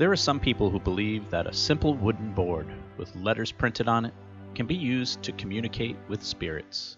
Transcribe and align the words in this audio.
There 0.00 0.10
are 0.10 0.16
some 0.16 0.40
people 0.40 0.70
who 0.70 0.80
believe 0.80 1.28
that 1.28 1.46
a 1.46 1.52
simple 1.52 1.92
wooden 1.92 2.32
board 2.32 2.66
with 2.96 3.14
letters 3.16 3.52
printed 3.52 3.86
on 3.86 4.06
it 4.06 4.14
can 4.54 4.66
be 4.66 4.74
used 4.74 5.22
to 5.24 5.32
communicate 5.32 5.98
with 6.08 6.22
spirits. 6.22 6.96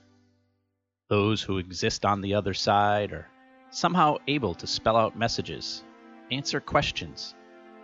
Those 1.09 1.43
who 1.43 1.59
exist 1.59 2.05
on 2.05 2.21
the 2.21 2.35
other 2.35 2.55
side 2.55 3.11
are 3.11 3.27
somehow 3.71 4.19
able 4.29 4.55
to 4.55 4.69
spell 4.69 4.97
out 4.97 5.19
messages, 5.19 5.83
answer 6.31 6.61
questions, 6.61 7.35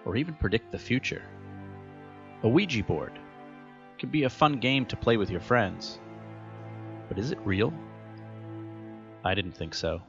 or 0.05 0.15
even 0.15 0.35
predict 0.35 0.71
the 0.71 0.79
future. 0.79 1.25
A 2.45 2.49
Ouija 2.49 2.85
board 2.85 3.19
can 3.99 4.11
be 4.11 4.23
a 4.23 4.31
fun 4.31 4.61
game 4.61 4.87
to 4.87 4.97
play 4.97 5.17
with 5.17 5.31
your 5.31 5.41
friends. 5.41 5.99
But 7.09 7.19
is 7.19 7.33
it 7.33 7.45
real? 7.45 7.75
I 9.25 9.35
didn't 9.35 9.57
think 9.57 9.75
so. 9.75 10.01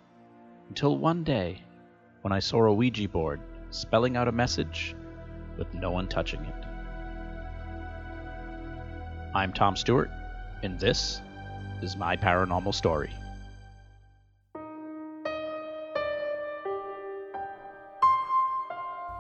Until 0.68 1.00
one 1.00 1.24
day, 1.24 1.64
when 2.22 2.32
I 2.32 2.38
saw 2.38 2.66
a 2.66 2.72
Ouija 2.72 3.10
board 3.10 3.42
spelling 3.72 4.18
out 4.18 4.28
a 4.28 4.32
message 4.32 4.96
with 5.58 5.74
no 5.74 5.92
one 5.92 6.08
touching 6.08 6.44
it. 6.46 6.66
I'm 9.36 9.54
Tom 9.54 9.76
Stewart, 9.76 10.10
and 10.64 10.80
this 10.80 11.22
is 11.82 11.96
my 11.96 12.18
paranormal 12.18 12.74
story. 12.74 13.12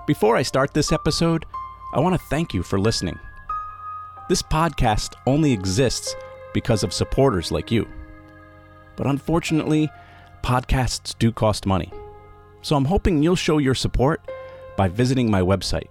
Before 0.07 0.35
I 0.35 0.41
start 0.41 0.73
this 0.73 0.91
episode, 0.91 1.45
I 1.93 1.99
want 1.99 2.19
to 2.19 2.27
thank 2.29 2.53
you 2.53 2.63
for 2.63 2.79
listening. 2.79 3.19
This 4.27 4.41
podcast 4.41 5.13
only 5.27 5.53
exists 5.53 6.15
because 6.53 6.83
of 6.83 6.93
supporters 6.93 7.51
like 7.51 7.69
you. 7.69 7.87
But 8.95 9.05
unfortunately, 9.05 9.89
podcasts 10.43 11.15
do 11.19 11.31
cost 11.31 11.67
money. 11.67 11.91
So 12.63 12.75
I'm 12.75 12.85
hoping 12.85 13.21
you'll 13.21 13.35
show 13.35 13.59
your 13.59 13.75
support 13.75 14.21
by 14.79 14.87
visiting 14.87 15.29
my 15.29 15.41
website, 15.41 15.89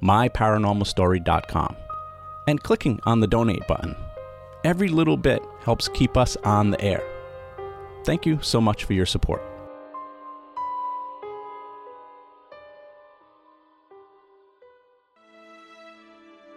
myparanormalstory.com, 0.00 1.76
and 2.46 2.62
clicking 2.62 3.00
on 3.02 3.18
the 3.18 3.26
donate 3.26 3.66
button. 3.66 3.96
Every 4.62 4.86
little 4.86 5.16
bit 5.16 5.42
helps 5.62 5.88
keep 5.88 6.16
us 6.16 6.36
on 6.44 6.70
the 6.70 6.80
air. 6.80 7.02
Thank 8.04 8.26
you 8.26 8.38
so 8.40 8.60
much 8.60 8.84
for 8.84 8.92
your 8.92 9.06
support. 9.06 9.42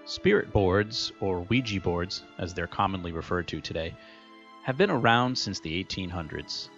Spirit 0.05 0.53
boards, 0.53 1.11
or 1.19 1.41
Ouija 1.49 1.81
boards, 1.81 2.21
as 2.37 2.53
they're 2.53 2.67
commonly 2.67 3.11
referred 3.11 3.47
to 3.47 3.59
today, 3.59 3.95
have 4.61 4.77
been 4.77 4.91
around 4.91 5.35
since 5.35 5.59
the 5.59 5.83
1800s. 5.83 6.69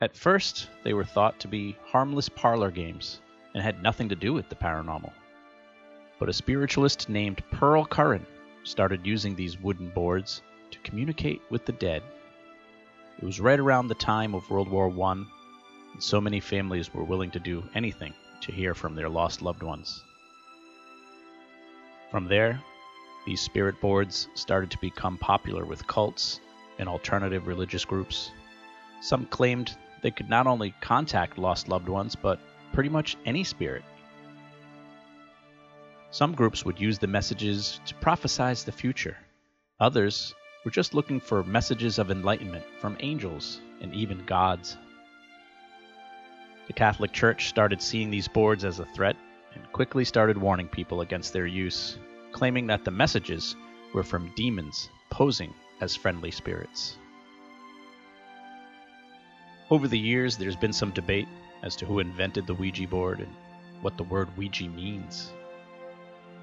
At 0.00 0.16
first, 0.16 0.70
they 0.82 0.92
were 0.92 1.04
thought 1.04 1.38
to 1.38 1.46
be 1.46 1.76
harmless 1.84 2.28
parlor 2.28 2.72
games 2.72 3.20
and 3.54 3.62
had 3.62 3.82
nothing 3.82 4.08
to 4.08 4.16
do 4.16 4.32
with 4.32 4.48
the 4.48 4.54
paranormal. 4.54 5.12
But 6.18 6.28
a 6.28 6.32
spiritualist 6.32 7.08
named 7.08 7.42
Pearl 7.50 7.84
Curran 7.84 8.26
started 8.64 9.06
using 9.06 9.34
these 9.34 9.60
wooden 9.60 9.90
boards 9.90 10.42
to 10.70 10.78
communicate 10.80 11.40
with 11.50 11.64
the 11.64 11.72
dead. 11.72 12.02
It 13.18 13.24
was 13.24 13.40
right 13.40 13.58
around 13.58 13.88
the 13.88 13.94
time 13.94 14.34
of 14.34 14.48
World 14.50 14.68
War 14.68 14.90
I, 14.90 15.12
and 15.12 16.02
so 16.02 16.20
many 16.20 16.40
families 16.40 16.92
were 16.92 17.04
willing 17.04 17.30
to 17.32 17.40
do 17.40 17.64
anything 17.74 18.14
to 18.42 18.52
hear 18.52 18.74
from 18.74 18.94
their 18.94 19.08
lost 19.08 19.42
loved 19.42 19.62
ones. 19.62 20.02
From 22.10 22.26
there, 22.26 22.60
these 23.26 23.40
spirit 23.40 23.80
boards 23.80 24.28
started 24.34 24.70
to 24.70 24.78
become 24.80 25.18
popular 25.18 25.64
with 25.64 25.86
cults 25.86 26.40
and 26.78 26.88
alternative 26.88 27.46
religious 27.46 27.84
groups. 27.84 28.30
Some 29.02 29.26
claimed 29.26 29.76
they 30.02 30.10
could 30.10 30.28
not 30.28 30.46
only 30.46 30.74
contact 30.80 31.38
lost 31.38 31.68
loved 31.68 31.88
ones, 31.88 32.14
but 32.14 32.38
pretty 32.72 32.88
much 32.88 33.16
any 33.26 33.44
spirit. 33.44 33.82
Some 36.10 36.34
groups 36.34 36.64
would 36.64 36.80
use 36.80 36.98
the 36.98 37.06
messages 37.06 37.80
to 37.86 37.94
prophesize 37.96 38.64
the 38.64 38.72
future. 38.72 39.16
Others 39.80 40.34
were 40.64 40.70
just 40.70 40.94
looking 40.94 41.20
for 41.20 41.42
messages 41.44 41.98
of 41.98 42.10
enlightenment 42.10 42.64
from 42.80 42.96
angels 43.00 43.60
and 43.80 43.94
even 43.94 44.24
gods. 44.24 44.76
The 46.66 46.72
Catholic 46.72 47.12
Church 47.12 47.48
started 47.48 47.80
seeing 47.80 48.10
these 48.10 48.28
boards 48.28 48.64
as 48.64 48.78
a 48.78 48.84
threat 48.86 49.16
and 49.54 49.72
quickly 49.72 50.04
started 50.04 50.36
warning 50.36 50.68
people 50.68 51.00
against 51.00 51.32
their 51.32 51.46
use, 51.46 51.98
claiming 52.32 52.66
that 52.66 52.84
the 52.84 52.90
messages 52.90 53.56
were 53.94 54.02
from 54.02 54.32
demons 54.34 54.88
posing 55.10 55.52
as 55.80 55.96
friendly 55.96 56.30
spirits. 56.30 56.96
Over 59.70 59.88
the 59.88 59.98
years, 59.98 60.36
there's 60.36 60.56
been 60.56 60.72
some 60.72 60.90
debate 60.90 61.28
as 61.62 61.76
to 61.76 61.86
who 61.86 61.98
invented 61.98 62.46
the 62.46 62.54
Ouija 62.54 62.86
board 62.86 63.20
and 63.20 63.34
what 63.82 63.96
the 63.96 64.04
word 64.04 64.28
Ouija 64.36 64.68
means. 64.68 65.32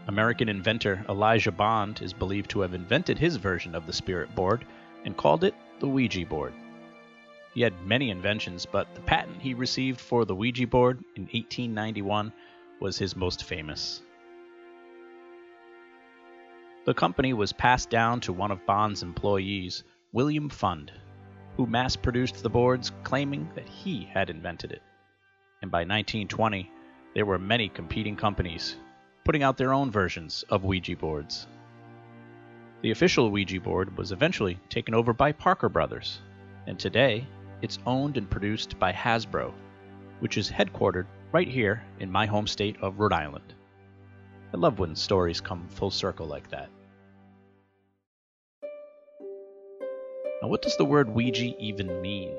American 0.08 0.50
inventor 0.50 1.04
Elijah 1.10 1.52
Bond 1.52 2.02
is 2.02 2.14
believed 2.14 2.50
to 2.52 2.62
have 2.62 2.74
invented 2.74 3.18
his 3.18 3.38
version 3.38 3.74
of 3.74 3.88
the 3.88 3.94
spirit 3.94 4.34
board 4.36 4.66
and 5.04 5.18
called 5.18 5.44
it 5.44 5.56
the 5.80 5.88
Ouija 5.88 6.26
board. 6.26 6.54
He 7.54 7.62
had 7.62 7.86
many 7.86 8.10
inventions, 8.10 8.66
but 8.66 8.94
the 8.94 9.02
patent 9.02 9.42
he 9.42 9.54
received 9.54 10.00
for 10.00 10.26
the 10.26 10.36
Ouija 10.36 10.68
board 10.68 11.00
in 11.16 11.24
1891 11.24 12.34
was 12.80 12.98
his 12.98 13.16
most 13.16 13.44
famous. 13.46 14.02
The 16.86 16.94
company 16.94 17.34
was 17.34 17.52
passed 17.52 17.90
down 17.90 18.20
to 18.22 18.34
one 18.34 18.52
of 18.52 18.66
Bond's 18.66 19.02
employees, 19.02 19.84
William 20.12 20.50
Fuld, 20.50 20.92
who 21.58 21.66
mass 21.66 21.96
produced 21.96 22.44
the 22.44 22.50
boards 22.50 22.92
claiming 23.04 23.50
that 23.56 23.68
he 23.68 24.04
had 24.04 24.30
invented 24.30 24.72
it. 24.72 24.84
And 25.62 25.72
by 25.72 25.80
1920, 25.80 26.70
there 27.14 27.26
were 27.26 27.40
many 27.40 27.70
competing 27.70 28.16
companies 28.16 28.76
putting 29.24 29.42
out 29.42 29.58
their 29.58 29.74
own 29.74 29.90
versions 29.90 30.44
of 30.50 30.64
Ouija 30.64 30.96
boards. 30.96 31.48
The 32.82 32.92
official 32.92 33.32
Ouija 33.32 33.60
board 33.60 33.98
was 33.98 34.12
eventually 34.12 34.60
taken 34.70 34.94
over 34.94 35.14
by 35.14 35.32
Parker 35.32 35.70
Brothers, 35.70 36.20
and 36.68 36.78
today 36.78 37.26
it's 37.62 37.80
owned 37.88 38.18
and 38.18 38.30
produced 38.30 38.78
by 38.78 38.94
Hasbro, 38.94 39.52
which 40.20 40.38
is 40.38 40.52
headquartered 40.52 41.08
right 41.32 41.48
here 41.48 41.84
in 42.00 42.12
my 42.12 42.28
home 42.28 42.46
state 42.46 42.76
of 42.82 43.00
Rhode 43.00 43.14
Island. 43.14 43.54
I 44.54 44.58
love 44.58 44.78
when 44.78 44.96
stories 44.96 45.42
come 45.42 45.68
full 45.68 45.90
circle 45.90 46.28
like 46.28 46.50
that. 46.52 46.70
Now, 50.42 50.50
what 50.50 50.62
does 50.62 50.78
the 50.78 50.86
word 50.86 51.10
Ouija 51.10 51.60
even 51.60 52.02
mean? 52.02 52.36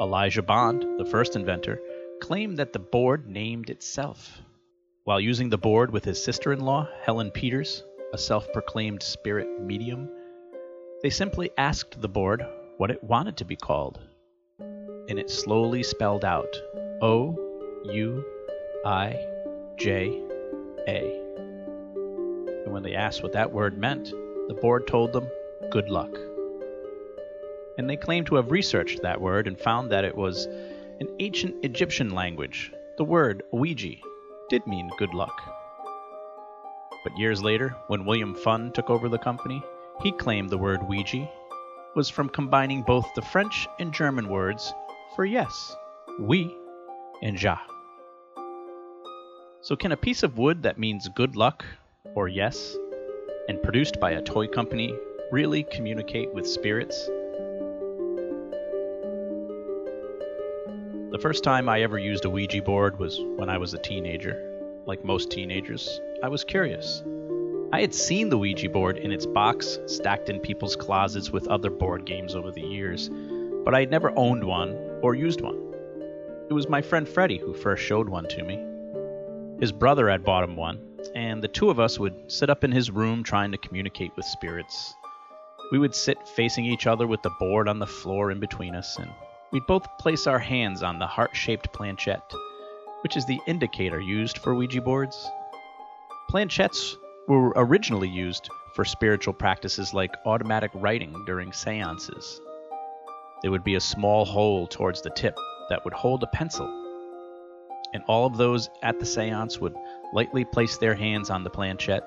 Elijah 0.00 0.42
Bond, 0.42 0.98
the 0.98 1.04
first 1.04 1.34
inventor, 1.34 1.80
claimed 2.20 2.58
that 2.58 2.72
the 2.72 2.78
board 2.78 3.26
named 3.26 3.70
itself. 3.70 4.42
While 5.04 5.20
using 5.20 5.48
the 5.48 5.58
board 5.58 5.90
with 5.90 6.04
his 6.04 6.22
sister 6.22 6.52
in 6.52 6.60
law, 6.60 6.88
Helen 7.02 7.30
Peters, 7.30 7.82
a 8.12 8.18
self 8.18 8.52
proclaimed 8.52 9.02
spirit 9.02 9.60
medium, 9.60 10.08
they 11.02 11.10
simply 11.10 11.50
asked 11.56 12.00
the 12.00 12.08
board 12.08 12.44
what 12.76 12.90
it 12.90 13.02
wanted 13.02 13.38
to 13.38 13.44
be 13.44 13.56
called. 13.56 13.98
And 14.60 15.18
it 15.18 15.30
slowly 15.30 15.82
spelled 15.82 16.24
out 16.24 16.54
O 17.02 17.36
U 17.84 18.24
I 18.84 19.16
J 19.78 20.22
A. 20.86 21.20
And 22.64 22.72
when 22.72 22.82
they 22.82 22.94
asked 22.94 23.22
what 23.22 23.32
that 23.32 23.52
word 23.52 23.78
meant, 23.78 24.10
the 24.48 24.58
board 24.60 24.86
told 24.86 25.12
them, 25.12 25.26
Good 25.70 25.88
luck. 25.88 26.14
And 27.78 27.88
they 27.88 27.96
claimed 27.96 28.26
to 28.26 28.34
have 28.34 28.50
researched 28.50 29.02
that 29.02 29.20
word 29.20 29.46
and 29.48 29.58
found 29.58 29.90
that 29.90 30.04
it 30.04 30.14
was 30.14 30.46
an 31.00 31.08
ancient 31.18 31.64
Egyptian 31.64 32.10
language. 32.10 32.70
The 32.98 33.04
word 33.04 33.42
Ouija 33.52 33.94
did 34.50 34.66
mean 34.66 34.90
good 34.98 35.14
luck. 35.14 35.40
But 37.02 37.16
years 37.16 37.42
later, 37.42 37.74
when 37.86 38.04
William 38.04 38.34
Fuld 38.34 38.74
took 38.74 38.90
over 38.90 39.08
the 39.08 39.18
company, 39.18 39.62
he 40.02 40.12
claimed 40.12 40.50
the 40.50 40.58
word 40.58 40.86
Ouija 40.86 41.26
was 41.96 42.10
from 42.10 42.28
combining 42.28 42.82
both 42.82 43.06
the 43.14 43.22
French 43.22 43.66
and 43.78 43.94
German 43.94 44.28
words 44.28 44.74
for 45.16 45.24
yes, 45.24 45.74
oui, 46.18 46.54
and 47.22 47.40
ja. 47.40 47.56
So, 49.62 49.76
can 49.76 49.92
a 49.92 49.96
piece 49.96 50.22
of 50.22 50.38
wood 50.38 50.62
that 50.62 50.78
means 50.78 51.08
good 51.08 51.34
luck 51.34 51.64
or 52.14 52.28
yes, 52.28 52.76
and 53.48 53.62
produced 53.62 54.00
by 54.00 54.12
a 54.12 54.22
toy 54.22 54.46
company, 54.46 54.94
really 55.32 55.62
communicate 55.64 56.32
with 56.32 56.46
spirits? 56.46 57.08
The 61.10 61.18
first 61.18 61.42
time 61.42 61.68
I 61.68 61.82
ever 61.82 61.98
used 61.98 62.24
a 62.24 62.30
Ouija 62.30 62.62
board 62.62 63.00
was 63.00 63.18
when 63.20 63.50
I 63.50 63.58
was 63.58 63.74
a 63.74 63.78
teenager. 63.78 64.40
Like 64.86 65.04
most 65.04 65.28
teenagers, 65.28 66.00
I 66.22 66.28
was 66.28 66.44
curious. 66.44 67.02
I 67.72 67.80
had 67.80 67.92
seen 67.92 68.28
the 68.28 68.38
Ouija 68.38 68.68
board 68.68 68.96
in 68.96 69.10
its 69.10 69.26
box, 69.26 69.80
stacked 69.86 70.28
in 70.28 70.38
people's 70.38 70.76
closets 70.76 71.32
with 71.32 71.48
other 71.48 71.68
board 71.68 72.04
games 72.04 72.36
over 72.36 72.52
the 72.52 72.60
years, 72.60 73.10
but 73.64 73.74
I 73.74 73.80
had 73.80 73.90
never 73.90 74.16
owned 74.16 74.44
one 74.44 74.78
or 75.02 75.16
used 75.16 75.40
one. 75.40 75.58
It 76.48 76.52
was 76.52 76.68
my 76.68 76.80
friend 76.80 77.08
Freddie 77.08 77.38
who 77.38 77.54
first 77.54 77.82
showed 77.82 78.08
one 78.08 78.28
to 78.28 78.44
me. 78.44 78.60
His 79.58 79.72
brother 79.72 80.08
had 80.08 80.24
bought 80.24 80.44
him 80.44 80.54
one, 80.54 80.78
and 81.16 81.42
the 81.42 81.48
two 81.48 81.70
of 81.70 81.80
us 81.80 81.98
would 81.98 82.30
sit 82.30 82.50
up 82.50 82.62
in 82.62 82.70
his 82.70 82.92
room 82.92 83.24
trying 83.24 83.50
to 83.50 83.58
communicate 83.58 84.12
with 84.14 84.26
spirits. 84.26 84.94
We 85.72 85.80
would 85.80 85.96
sit 85.96 86.28
facing 86.36 86.66
each 86.66 86.86
other 86.86 87.08
with 87.08 87.22
the 87.22 87.34
board 87.40 87.66
on 87.66 87.80
the 87.80 87.86
floor 87.88 88.30
in 88.30 88.38
between 88.38 88.76
us, 88.76 88.96
and 88.96 89.10
we'd 89.52 89.66
both 89.66 89.98
place 89.98 90.26
our 90.26 90.38
hands 90.38 90.82
on 90.82 90.98
the 90.98 91.06
heart 91.06 91.34
shaped 91.34 91.72
planchette, 91.72 92.32
which 93.02 93.16
is 93.16 93.26
the 93.26 93.40
indicator 93.46 94.00
used 94.00 94.38
for 94.38 94.54
Ouija 94.54 94.80
boards. 94.80 95.28
Planchettes 96.30 96.94
were 97.26 97.52
originally 97.56 98.08
used 98.08 98.48
for 98.74 98.84
spiritual 98.84 99.34
practices 99.34 99.92
like 99.92 100.14
automatic 100.24 100.70
writing 100.74 101.24
during 101.26 101.52
seances. 101.52 102.40
There 103.42 103.50
would 103.50 103.64
be 103.64 103.74
a 103.74 103.80
small 103.80 104.24
hole 104.24 104.66
towards 104.66 105.02
the 105.02 105.10
tip 105.10 105.36
that 105.68 105.84
would 105.84 105.94
hold 105.94 106.22
a 106.22 106.28
pencil, 106.28 106.66
and 107.92 108.02
all 108.06 108.26
of 108.26 108.36
those 108.36 108.70
at 108.82 109.00
the 109.00 109.06
seance 109.06 109.58
would 109.58 109.74
lightly 110.12 110.44
place 110.44 110.76
their 110.76 110.94
hands 110.94 111.30
on 111.30 111.44
the 111.44 111.50
planchette 111.50 112.04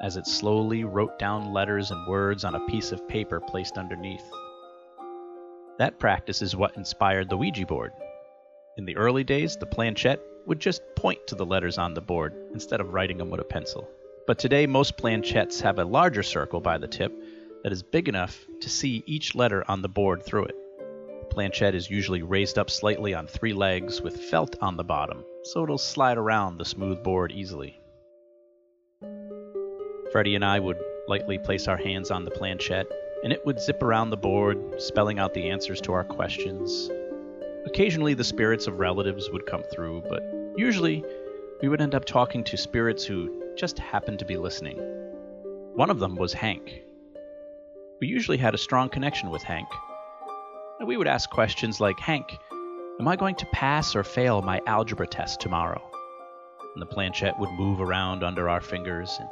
as 0.00 0.16
it 0.16 0.26
slowly 0.26 0.84
wrote 0.84 1.18
down 1.18 1.52
letters 1.52 1.90
and 1.90 2.06
words 2.06 2.44
on 2.44 2.54
a 2.54 2.66
piece 2.66 2.92
of 2.92 3.08
paper 3.08 3.40
placed 3.40 3.76
underneath. 3.76 4.30
That 5.78 6.00
practice 6.00 6.42
is 6.42 6.56
what 6.56 6.76
inspired 6.76 7.28
the 7.28 7.36
Ouija 7.36 7.64
board. 7.64 7.92
In 8.76 8.84
the 8.84 8.96
early 8.96 9.22
days, 9.22 9.56
the 9.56 9.66
planchette 9.66 10.20
would 10.44 10.58
just 10.58 10.82
point 10.96 11.24
to 11.28 11.36
the 11.36 11.46
letters 11.46 11.78
on 11.78 11.94
the 11.94 12.00
board 12.00 12.34
instead 12.52 12.80
of 12.80 12.92
writing 12.92 13.16
them 13.16 13.30
with 13.30 13.40
a 13.40 13.44
pencil. 13.44 13.88
But 14.26 14.40
today, 14.40 14.66
most 14.66 14.96
planchettes 14.96 15.60
have 15.60 15.78
a 15.78 15.84
larger 15.84 16.24
circle 16.24 16.60
by 16.60 16.78
the 16.78 16.88
tip 16.88 17.12
that 17.62 17.70
is 17.70 17.84
big 17.84 18.08
enough 18.08 18.44
to 18.60 18.68
see 18.68 19.04
each 19.06 19.36
letter 19.36 19.64
on 19.68 19.82
the 19.82 19.88
board 19.88 20.24
through 20.24 20.46
it. 20.46 20.56
The 21.20 21.26
planchette 21.34 21.76
is 21.76 21.88
usually 21.88 22.22
raised 22.22 22.58
up 22.58 22.70
slightly 22.70 23.14
on 23.14 23.28
three 23.28 23.52
legs 23.52 24.00
with 24.00 24.16
felt 24.16 24.56
on 24.60 24.76
the 24.76 24.84
bottom, 24.84 25.24
so 25.44 25.62
it'll 25.62 25.78
slide 25.78 26.18
around 26.18 26.58
the 26.58 26.64
smooth 26.64 27.04
board 27.04 27.30
easily. 27.30 27.78
Freddie 30.10 30.34
and 30.34 30.44
I 30.44 30.58
would 30.58 30.78
lightly 31.06 31.38
place 31.38 31.68
our 31.68 31.76
hands 31.76 32.10
on 32.10 32.24
the 32.24 32.30
planchette, 32.32 32.86
and 33.22 33.32
it 33.32 33.44
would 33.44 33.60
zip 33.60 33.82
around 33.82 34.10
the 34.10 34.16
board, 34.16 34.80
spelling 34.80 35.18
out 35.18 35.34
the 35.34 35.48
answers 35.50 35.80
to 35.82 35.92
our 35.92 36.04
questions. 36.04 36.90
Occasionally, 37.66 38.14
the 38.14 38.24
spirits 38.24 38.66
of 38.66 38.78
relatives 38.78 39.30
would 39.30 39.46
come 39.46 39.62
through, 39.72 40.02
but 40.08 40.22
usually, 40.56 41.04
we 41.60 41.68
would 41.68 41.80
end 41.80 41.94
up 41.94 42.04
talking 42.04 42.44
to 42.44 42.56
spirits 42.56 43.04
who 43.04 43.54
just 43.56 43.78
happened 43.78 44.20
to 44.20 44.24
be 44.24 44.36
listening. 44.36 44.78
One 45.74 45.90
of 45.90 45.98
them 45.98 46.14
was 46.14 46.32
Hank. 46.32 46.82
We 48.00 48.06
usually 48.06 48.38
had 48.38 48.54
a 48.54 48.58
strong 48.58 48.88
connection 48.88 49.30
with 49.30 49.42
Hank. 49.42 49.68
And 50.78 50.86
we 50.86 50.96
would 50.96 51.08
ask 51.08 51.28
questions 51.30 51.80
like 51.80 51.98
Hank, 51.98 52.38
am 53.00 53.08
I 53.08 53.16
going 53.16 53.34
to 53.34 53.46
pass 53.46 53.96
or 53.96 54.04
fail 54.04 54.40
my 54.42 54.60
algebra 54.66 55.08
test 55.08 55.40
tomorrow? 55.40 55.82
And 56.74 56.80
the 56.80 56.86
planchette 56.86 57.38
would 57.40 57.50
move 57.50 57.80
around 57.80 58.22
under 58.22 58.48
our 58.48 58.60
fingers, 58.60 59.16
and 59.18 59.28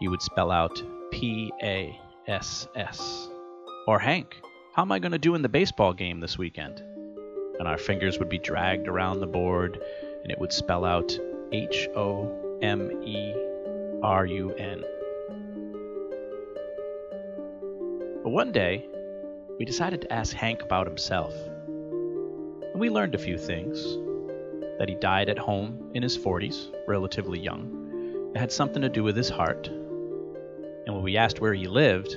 he 0.00 0.08
would 0.08 0.22
spell 0.22 0.50
out 0.50 0.82
P 1.12 1.52
A 1.62 1.96
S 2.28 2.68
S. 2.74 3.28
Or 3.86 3.98
Hank, 3.98 4.36
how 4.74 4.82
am 4.82 4.92
I 4.92 4.98
going 4.98 5.12
to 5.12 5.18
do 5.18 5.34
in 5.34 5.40
the 5.40 5.48
baseball 5.48 5.94
game 5.94 6.20
this 6.20 6.36
weekend? 6.36 6.82
And 7.58 7.66
our 7.66 7.78
fingers 7.78 8.18
would 8.18 8.28
be 8.28 8.38
dragged 8.38 8.86
around 8.86 9.20
the 9.20 9.26
board 9.26 9.80
and 10.22 10.30
it 10.30 10.38
would 10.38 10.52
spell 10.52 10.84
out 10.84 11.18
H 11.52 11.88
O 11.96 12.58
M 12.60 13.02
E 13.02 13.32
R 14.02 14.26
U 14.26 14.52
N. 14.52 14.84
But 18.22 18.30
one 18.30 18.52
day, 18.52 18.86
we 19.58 19.64
decided 19.64 20.02
to 20.02 20.12
ask 20.12 20.36
Hank 20.36 20.62
about 20.62 20.86
himself. 20.86 21.32
And 21.34 22.78
we 22.78 22.90
learned 22.90 23.14
a 23.14 23.18
few 23.18 23.38
things 23.38 23.82
that 24.78 24.90
he 24.90 24.96
died 24.96 25.30
at 25.30 25.38
home 25.38 25.92
in 25.94 26.02
his 26.02 26.18
40s, 26.18 26.66
relatively 26.86 27.40
young. 27.40 28.30
It 28.34 28.38
had 28.38 28.52
something 28.52 28.82
to 28.82 28.90
do 28.90 29.02
with 29.02 29.16
his 29.16 29.30
heart, 29.30 29.70
and 30.88 30.96
when 30.96 31.04
we 31.04 31.18
asked 31.18 31.38
where 31.38 31.52
he 31.52 31.66
lived, 31.66 32.16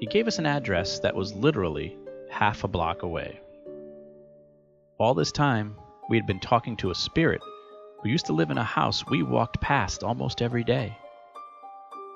he 0.00 0.06
gave 0.06 0.26
us 0.26 0.38
an 0.38 0.46
address 0.46 0.98
that 1.00 1.14
was 1.14 1.34
literally 1.34 1.94
half 2.30 2.64
a 2.64 2.68
block 2.68 3.02
away. 3.02 3.38
All 4.98 5.12
this 5.12 5.30
time, 5.30 5.76
we 6.08 6.16
had 6.16 6.26
been 6.26 6.40
talking 6.40 6.74
to 6.78 6.90
a 6.90 6.94
spirit 6.94 7.42
who 8.02 8.08
used 8.08 8.24
to 8.24 8.32
live 8.32 8.48
in 8.48 8.56
a 8.56 8.64
house 8.64 9.06
we 9.10 9.22
walked 9.22 9.60
past 9.60 10.02
almost 10.02 10.40
every 10.40 10.64
day. 10.64 10.96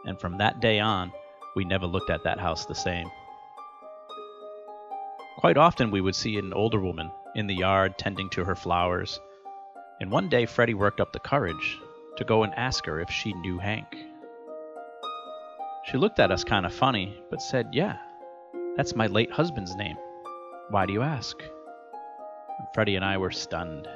And 0.07 0.19
from 0.19 0.39
that 0.39 0.61
day 0.61 0.81
on, 0.81 1.13
we 1.55 1.67
never 1.67 1.87
looked 1.87 2.09
at 2.09 2.25
that 2.25 2.41
house 2.41 2.65
the 2.65 2.75
same. 2.75 3.11
Quite 5.37 5.59
often, 5.59 5.91
we 5.91 6.01
would 6.01 6.15
see 6.15 6.39
an 6.39 6.55
older 6.55 6.81
woman 6.81 7.11
in 7.35 7.47
the 7.47 7.55
yard 7.55 7.99
tending 7.99 8.31
to 8.31 8.45
her 8.45 8.55
flowers, 8.55 9.21
and 10.01 10.11
one 10.11 10.31
day 10.31 10.47
Freddie 10.47 10.73
worked 10.73 11.03
up 11.03 11.13
the 11.13 11.21
courage 11.21 11.79
to 12.17 12.25
go 12.25 12.45
and 12.45 12.55
ask 12.55 12.87
her 12.87 12.99
if 12.99 13.11
she 13.11 13.35
knew 13.35 13.59
Hank. 13.59 13.95
She 15.85 15.99
looked 15.99 16.21
at 16.21 16.31
us 16.31 16.45
kind 16.45 16.65
of 16.65 16.73
funny, 16.73 17.19
but 17.29 17.43
said, 17.43 17.71
Yeah, 17.73 17.97
that's 18.77 18.95
my 18.95 19.09
late 19.09 19.33
husband's 19.33 19.75
name. 19.75 19.97
Why 20.71 20.87
do 20.87 20.93
you 20.93 21.03
ask? 21.03 21.43
And 21.43 22.69
Freddie 22.73 22.97
and 22.97 23.05
I 23.05 23.19
were 23.19 23.33
stunned. 23.33 23.89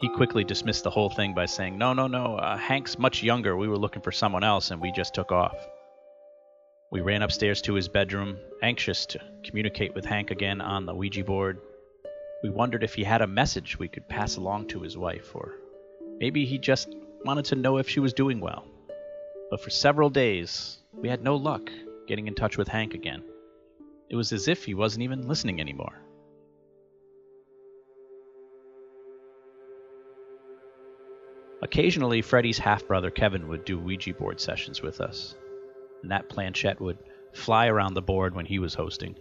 He 0.00 0.08
quickly 0.08 0.44
dismissed 0.44 0.84
the 0.84 0.90
whole 0.90 1.10
thing 1.10 1.34
by 1.34 1.46
saying, 1.46 1.76
No, 1.76 1.92
no, 1.92 2.06
no, 2.06 2.36
uh, 2.36 2.56
Hank's 2.56 2.98
much 2.98 3.22
younger. 3.22 3.56
We 3.56 3.68
were 3.68 3.78
looking 3.78 4.02
for 4.02 4.12
someone 4.12 4.44
else 4.44 4.70
and 4.70 4.80
we 4.80 4.92
just 4.92 5.14
took 5.14 5.30
off. 5.30 5.56
We 6.90 7.00
ran 7.02 7.22
upstairs 7.22 7.60
to 7.62 7.74
his 7.74 7.88
bedroom, 7.88 8.38
anxious 8.62 9.04
to 9.06 9.20
communicate 9.44 9.94
with 9.94 10.06
Hank 10.06 10.30
again 10.30 10.60
on 10.60 10.86
the 10.86 10.94
Ouija 10.94 11.24
board. 11.24 11.60
We 12.42 12.50
wondered 12.50 12.82
if 12.82 12.94
he 12.94 13.04
had 13.04 13.22
a 13.22 13.26
message 13.26 13.78
we 13.78 13.88
could 13.88 14.08
pass 14.08 14.36
along 14.36 14.68
to 14.68 14.80
his 14.80 14.96
wife, 14.96 15.34
or 15.34 15.54
maybe 16.18 16.46
he 16.46 16.58
just 16.58 16.88
wanted 17.24 17.46
to 17.46 17.56
know 17.56 17.76
if 17.76 17.88
she 17.88 18.00
was 18.00 18.14
doing 18.14 18.40
well. 18.40 18.66
But 19.50 19.60
for 19.60 19.70
several 19.70 20.10
days, 20.10 20.78
we 20.92 21.08
had 21.08 21.22
no 21.22 21.36
luck 21.36 21.70
getting 22.08 22.26
in 22.26 22.34
touch 22.34 22.56
with 22.58 22.68
Hank 22.68 22.94
again. 22.94 23.22
It 24.10 24.16
was 24.16 24.32
as 24.32 24.48
if 24.48 24.64
he 24.64 24.74
wasn't 24.74 25.02
even 25.02 25.28
listening 25.28 25.60
anymore. 25.60 26.02
Occasionally, 31.62 32.22
Freddie's 32.22 32.58
half 32.58 32.86
brother 32.86 33.10
Kevin 33.10 33.48
would 33.48 33.64
do 33.64 33.78
Ouija 33.78 34.12
board 34.14 34.40
sessions 34.40 34.82
with 34.82 35.00
us, 35.00 35.34
and 36.02 36.10
that 36.10 36.28
planchette 36.28 36.80
would 36.80 36.98
fly 37.32 37.66
around 37.66 37.94
the 37.94 38.02
board 38.02 38.34
when 38.34 38.46
he 38.46 38.58
was 38.58 38.74
hosting. 38.74 39.16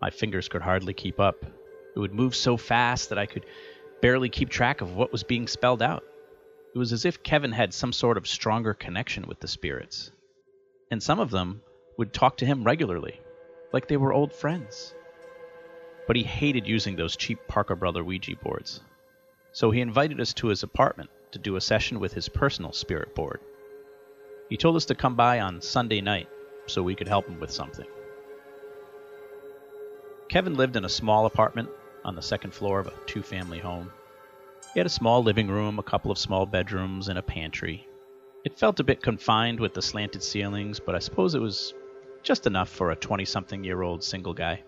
My 0.00 0.10
fingers 0.10 0.48
could 0.48 0.62
hardly 0.62 0.94
keep 0.94 1.20
up. 1.20 1.44
It 1.94 1.98
would 1.98 2.14
move 2.14 2.34
so 2.34 2.56
fast 2.56 3.10
that 3.10 3.18
I 3.18 3.26
could 3.26 3.46
barely 4.00 4.28
keep 4.28 4.48
track 4.48 4.80
of 4.80 4.96
what 4.96 5.12
was 5.12 5.22
being 5.22 5.46
spelled 5.46 5.82
out. 5.82 6.04
It 6.76 6.78
was 6.78 6.92
as 6.92 7.06
if 7.06 7.22
Kevin 7.22 7.52
had 7.52 7.72
some 7.72 7.94
sort 7.94 8.18
of 8.18 8.28
stronger 8.28 8.74
connection 8.74 9.26
with 9.26 9.40
the 9.40 9.48
spirits. 9.48 10.12
And 10.90 11.02
some 11.02 11.18
of 11.18 11.30
them 11.30 11.62
would 11.96 12.12
talk 12.12 12.36
to 12.36 12.44
him 12.44 12.64
regularly, 12.64 13.18
like 13.72 13.88
they 13.88 13.96
were 13.96 14.12
old 14.12 14.30
friends. 14.30 14.94
But 16.06 16.16
he 16.16 16.22
hated 16.22 16.66
using 16.66 16.94
those 16.94 17.16
cheap 17.16 17.38
Parker 17.48 17.76
Brother 17.76 18.04
Ouija 18.04 18.36
boards. 18.36 18.82
So 19.52 19.70
he 19.70 19.80
invited 19.80 20.20
us 20.20 20.34
to 20.34 20.48
his 20.48 20.62
apartment 20.62 21.08
to 21.32 21.38
do 21.38 21.56
a 21.56 21.62
session 21.62 21.98
with 21.98 22.12
his 22.12 22.28
personal 22.28 22.72
spirit 22.72 23.14
board. 23.14 23.40
He 24.50 24.58
told 24.58 24.76
us 24.76 24.84
to 24.84 24.94
come 24.94 25.14
by 25.14 25.40
on 25.40 25.62
Sunday 25.62 26.02
night 26.02 26.28
so 26.66 26.82
we 26.82 26.94
could 26.94 27.08
help 27.08 27.26
him 27.26 27.40
with 27.40 27.50
something. 27.50 27.88
Kevin 30.28 30.56
lived 30.56 30.76
in 30.76 30.84
a 30.84 30.90
small 30.90 31.24
apartment 31.24 31.70
on 32.04 32.14
the 32.14 32.20
second 32.20 32.52
floor 32.52 32.80
of 32.80 32.88
a 32.88 32.92
two 33.06 33.22
family 33.22 33.60
home. 33.60 33.90
He 34.76 34.80
had 34.80 34.86
a 34.86 34.90
small 34.90 35.22
living 35.22 35.48
room, 35.48 35.78
a 35.78 35.82
couple 35.82 36.10
of 36.10 36.18
small 36.18 36.44
bedrooms, 36.44 37.08
and 37.08 37.18
a 37.18 37.22
pantry. 37.22 37.88
It 38.44 38.58
felt 38.58 38.78
a 38.78 38.84
bit 38.84 39.00
confined 39.00 39.58
with 39.58 39.72
the 39.72 39.80
slanted 39.80 40.22
ceilings, 40.22 40.80
but 40.80 40.94
I 40.94 40.98
suppose 40.98 41.34
it 41.34 41.40
was 41.40 41.72
just 42.22 42.46
enough 42.46 42.68
for 42.68 42.90
a 42.90 42.96
20 42.96 43.24
something 43.24 43.64
year 43.64 43.80
old 43.80 44.04
single 44.04 44.34
guy. 44.34 44.62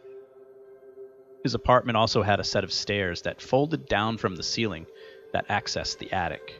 His 1.42 1.54
apartment 1.54 1.98
also 1.98 2.22
had 2.22 2.40
a 2.40 2.44
set 2.44 2.64
of 2.64 2.72
stairs 2.72 3.20
that 3.20 3.42
folded 3.42 3.86
down 3.86 4.16
from 4.16 4.34
the 4.34 4.42
ceiling 4.42 4.86
that 5.34 5.46
accessed 5.48 5.98
the 5.98 6.10
attic. 6.10 6.58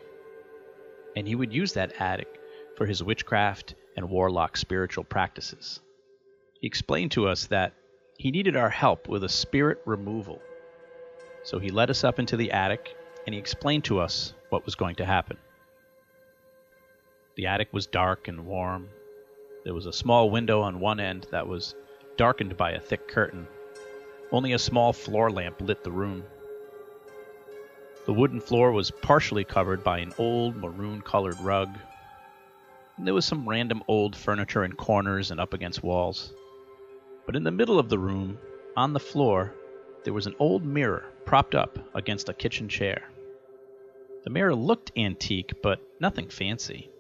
And 1.16 1.26
he 1.26 1.34
would 1.34 1.50
use 1.50 1.72
that 1.72 1.98
attic 1.98 2.28
for 2.76 2.84
his 2.84 3.02
witchcraft 3.02 3.76
and 3.96 4.10
warlock 4.10 4.58
spiritual 4.58 5.04
practices. 5.04 5.80
He 6.60 6.66
explained 6.66 7.12
to 7.12 7.28
us 7.28 7.46
that 7.46 7.72
he 8.18 8.30
needed 8.30 8.56
our 8.56 8.68
help 8.68 9.08
with 9.08 9.24
a 9.24 9.28
spirit 9.30 9.78
removal. 9.86 10.42
So 11.44 11.58
he 11.58 11.70
led 11.70 11.88
us 11.88 12.04
up 12.04 12.18
into 12.18 12.36
the 12.36 12.52
attic 12.52 12.94
and 13.28 13.34
he 13.34 13.38
explained 13.38 13.84
to 13.84 14.00
us 14.00 14.32
what 14.48 14.64
was 14.64 14.74
going 14.74 14.94
to 14.94 15.04
happen. 15.04 15.36
The 17.36 17.48
attic 17.48 17.68
was 17.74 17.86
dark 17.86 18.26
and 18.26 18.46
warm. 18.46 18.88
There 19.64 19.74
was 19.74 19.84
a 19.84 19.92
small 19.92 20.30
window 20.30 20.62
on 20.62 20.80
one 20.80 20.98
end 20.98 21.26
that 21.30 21.46
was 21.46 21.74
darkened 22.16 22.56
by 22.56 22.70
a 22.70 22.80
thick 22.80 23.06
curtain. 23.06 23.46
Only 24.32 24.54
a 24.54 24.58
small 24.58 24.94
floor 24.94 25.30
lamp 25.30 25.60
lit 25.60 25.84
the 25.84 25.90
room. 25.90 26.24
The 28.06 28.14
wooden 28.14 28.40
floor 28.40 28.72
was 28.72 28.90
partially 28.90 29.44
covered 29.44 29.84
by 29.84 29.98
an 29.98 30.14
old 30.16 30.56
maroon 30.56 31.02
colored 31.02 31.38
rug. 31.40 31.68
And 32.96 33.06
there 33.06 33.12
was 33.12 33.26
some 33.26 33.46
random 33.46 33.82
old 33.88 34.16
furniture 34.16 34.64
in 34.64 34.72
corners 34.72 35.30
and 35.30 35.38
up 35.38 35.52
against 35.52 35.82
walls. 35.82 36.32
But 37.26 37.36
in 37.36 37.44
the 37.44 37.50
middle 37.50 37.78
of 37.78 37.90
the 37.90 37.98
room, 37.98 38.38
on 38.74 38.94
the 38.94 39.00
floor, 39.00 39.52
there 40.04 40.14
was 40.14 40.26
an 40.26 40.34
old 40.38 40.64
mirror 40.64 41.04
propped 41.26 41.54
up 41.54 41.78
against 41.94 42.30
a 42.30 42.32
kitchen 42.32 42.70
chair. 42.70 43.02
The 44.28 44.34
mirror 44.34 44.54
looked 44.54 44.92
antique, 44.94 45.54
but 45.62 45.80
nothing 46.00 46.28
fancy. 46.28 46.90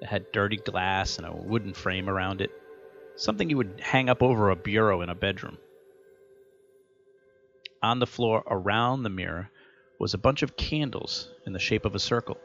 It 0.00 0.06
had 0.06 0.32
dirty 0.32 0.56
glass 0.56 1.18
and 1.18 1.26
a 1.26 1.36
wooden 1.36 1.74
frame 1.74 2.08
around 2.08 2.40
it, 2.40 2.50
something 3.14 3.50
you 3.50 3.58
would 3.58 3.78
hang 3.78 4.08
up 4.08 4.22
over 4.22 4.48
a 4.48 4.56
bureau 4.56 5.02
in 5.02 5.10
a 5.10 5.14
bedroom. 5.14 5.58
On 7.82 7.98
the 7.98 8.06
floor 8.06 8.42
around 8.46 9.02
the 9.02 9.10
mirror 9.10 9.50
was 9.98 10.14
a 10.14 10.18
bunch 10.18 10.42
of 10.42 10.56
candles 10.56 11.28
in 11.44 11.52
the 11.52 11.58
shape 11.58 11.84
of 11.84 11.94
a 11.94 11.98
circle. 11.98 12.38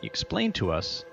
He 0.00 0.06
explained 0.06 0.54
to 0.54 0.72
us 0.72 1.04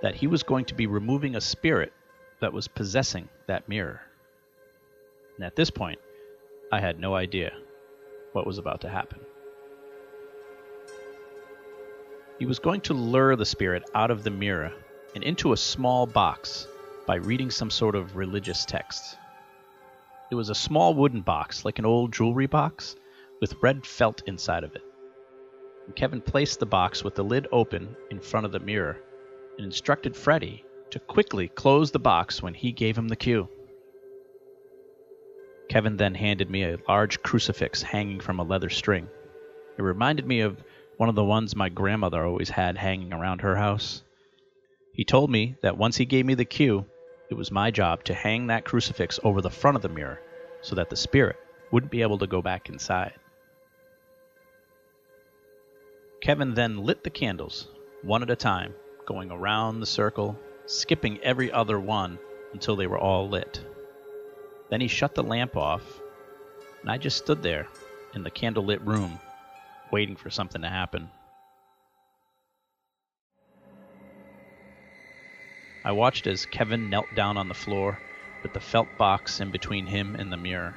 that 0.00 0.14
he 0.14 0.26
was 0.26 0.42
going 0.42 0.64
to 0.64 0.74
be 0.74 0.86
removing 0.86 1.36
a 1.36 1.40
spirit 1.42 1.92
that 2.40 2.54
was 2.54 2.66
possessing 2.66 3.28
that 3.46 3.68
mirror. 3.68 4.00
And 5.36 5.44
at 5.44 5.54
this 5.54 5.68
point, 5.68 5.98
I 6.72 6.80
had 6.80 6.98
no 6.98 7.14
idea 7.14 7.52
what 8.32 8.46
was 8.46 8.56
about 8.56 8.80
to 8.80 8.88
happen. 8.88 9.20
He 12.38 12.46
was 12.46 12.60
going 12.60 12.82
to 12.82 12.94
lure 12.94 13.34
the 13.34 13.44
spirit 13.44 13.82
out 13.94 14.12
of 14.12 14.22
the 14.22 14.30
mirror 14.30 14.72
and 15.14 15.24
into 15.24 15.52
a 15.52 15.56
small 15.56 16.06
box 16.06 16.68
by 17.04 17.16
reading 17.16 17.50
some 17.50 17.70
sort 17.70 17.96
of 17.96 18.14
religious 18.14 18.64
text. 18.64 19.18
It 20.30 20.36
was 20.36 20.48
a 20.48 20.54
small 20.54 20.94
wooden 20.94 21.22
box, 21.22 21.64
like 21.64 21.80
an 21.80 21.86
old 21.86 22.12
jewelry 22.12 22.46
box, 22.46 22.94
with 23.40 23.56
red 23.60 23.84
felt 23.84 24.22
inside 24.26 24.62
of 24.62 24.76
it. 24.76 24.82
And 25.86 25.96
Kevin 25.96 26.20
placed 26.20 26.60
the 26.60 26.66
box 26.66 27.02
with 27.02 27.16
the 27.16 27.24
lid 27.24 27.48
open 27.50 27.96
in 28.10 28.20
front 28.20 28.46
of 28.46 28.52
the 28.52 28.60
mirror 28.60 28.98
and 29.56 29.64
instructed 29.64 30.14
Freddy 30.14 30.64
to 30.90 31.00
quickly 31.00 31.48
close 31.48 31.90
the 31.90 31.98
box 31.98 32.40
when 32.40 32.54
he 32.54 32.70
gave 32.70 32.96
him 32.96 33.08
the 33.08 33.16
cue. 33.16 33.48
Kevin 35.68 35.96
then 35.96 36.14
handed 36.14 36.50
me 36.50 36.62
a 36.62 36.78
large 36.88 37.20
crucifix 37.22 37.82
hanging 37.82 38.20
from 38.20 38.38
a 38.38 38.44
leather 38.44 38.70
string. 38.70 39.08
It 39.76 39.82
reminded 39.82 40.26
me 40.26 40.40
of 40.40 40.62
one 40.98 41.08
of 41.08 41.14
the 41.14 41.24
ones 41.24 41.56
my 41.56 41.68
grandmother 41.68 42.24
always 42.24 42.50
had 42.50 42.76
hanging 42.76 43.12
around 43.12 43.40
her 43.40 43.56
house. 43.56 44.02
He 44.92 45.04
told 45.04 45.30
me 45.30 45.56
that 45.62 45.78
once 45.78 45.96
he 45.96 46.04
gave 46.04 46.26
me 46.26 46.34
the 46.34 46.44
cue, 46.44 46.84
it 47.30 47.34
was 47.34 47.52
my 47.52 47.70
job 47.70 48.02
to 48.04 48.14
hang 48.14 48.48
that 48.48 48.64
crucifix 48.64 49.20
over 49.22 49.40
the 49.40 49.48
front 49.48 49.76
of 49.76 49.82
the 49.82 49.88
mirror 49.88 50.20
so 50.60 50.74
that 50.74 50.90
the 50.90 50.96
spirit 50.96 51.36
wouldn't 51.70 51.92
be 51.92 52.02
able 52.02 52.18
to 52.18 52.26
go 52.26 52.42
back 52.42 52.68
inside. 52.68 53.14
Kevin 56.20 56.54
then 56.54 56.78
lit 56.78 57.04
the 57.04 57.10
candles, 57.10 57.68
one 58.02 58.24
at 58.24 58.30
a 58.30 58.36
time, 58.36 58.74
going 59.06 59.30
around 59.30 59.78
the 59.78 59.86
circle, 59.86 60.36
skipping 60.66 61.18
every 61.22 61.52
other 61.52 61.78
one 61.78 62.18
until 62.52 62.74
they 62.74 62.88
were 62.88 62.98
all 62.98 63.28
lit. 63.28 63.64
Then 64.68 64.80
he 64.80 64.88
shut 64.88 65.14
the 65.14 65.22
lamp 65.22 65.56
off, 65.56 65.82
and 66.82 66.90
I 66.90 66.98
just 66.98 67.18
stood 67.18 67.42
there 67.42 67.68
in 68.14 68.24
the 68.24 68.32
candlelit 68.32 68.84
room, 68.84 69.20
waiting 69.90 70.16
for 70.16 70.30
something 70.30 70.62
to 70.62 70.68
happen. 70.68 71.10
I 75.84 75.92
watched 75.92 76.26
as 76.26 76.44
Kevin 76.46 76.90
knelt 76.90 77.14
down 77.14 77.36
on 77.36 77.48
the 77.48 77.54
floor 77.54 78.00
with 78.42 78.52
the 78.52 78.60
felt 78.60 78.98
box 78.98 79.40
in 79.40 79.50
between 79.50 79.86
him 79.86 80.14
and 80.16 80.32
the 80.32 80.36
mirror. 80.36 80.76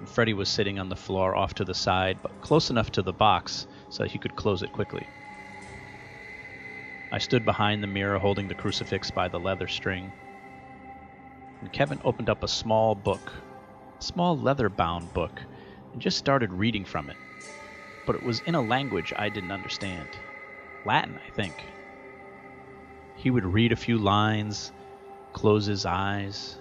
And 0.00 0.08
Freddy 0.08 0.34
was 0.34 0.48
sitting 0.48 0.78
on 0.78 0.88
the 0.88 0.96
floor 0.96 1.36
off 1.36 1.54
to 1.54 1.64
the 1.64 1.74
side, 1.74 2.18
but 2.22 2.40
close 2.40 2.68
enough 2.68 2.90
to 2.92 3.02
the 3.02 3.12
box 3.12 3.66
so 3.88 4.04
he 4.04 4.18
could 4.18 4.36
close 4.36 4.62
it 4.62 4.72
quickly. 4.72 5.08
I 7.12 7.18
stood 7.18 7.44
behind 7.44 7.82
the 7.82 7.86
mirror 7.86 8.18
holding 8.18 8.48
the 8.48 8.54
crucifix 8.54 9.10
by 9.10 9.28
the 9.28 9.38
leather 9.40 9.68
string. 9.68 10.12
And 11.60 11.72
Kevin 11.72 12.00
opened 12.04 12.28
up 12.28 12.42
a 12.42 12.48
small 12.48 12.94
book, 12.94 13.32
a 14.00 14.04
small 14.04 14.36
leather 14.38 14.68
bound 14.68 15.14
book, 15.14 15.40
and 15.92 16.02
just 16.02 16.18
started 16.18 16.52
reading 16.52 16.84
from 16.84 17.08
it. 17.08 17.16
But 18.06 18.14
it 18.16 18.22
was 18.22 18.40
in 18.40 18.54
a 18.54 18.62
language 18.62 19.12
I 19.16 19.28
didn't 19.28 19.50
understand. 19.50 20.08
Latin, 20.84 21.18
I 21.26 21.30
think. 21.30 21.54
He 23.16 23.30
would 23.30 23.44
read 23.44 23.72
a 23.72 23.76
few 23.76 23.98
lines, 23.98 24.70
close 25.32 25.66
his 25.66 25.84
eyes, 25.84 26.56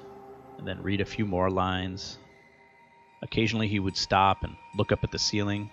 and 0.58 0.68
then 0.68 0.82
read 0.82 1.02
a 1.02 1.06
few 1.06 1.26
more 1.26 1.50
lines. 1.50 2.18
Occasionally 3.22 3.68
he 3.68 3.80
would 3.80 3.96
stop 3.96 4.44
and 4.44 4.56
look 4.76 4.92
up 4.92 5.04
at 5.04 5.12
the 5.12 5.20
ceiling 5.20 5.70